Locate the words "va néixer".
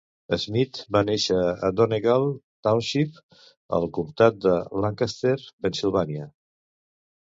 0.95-1.37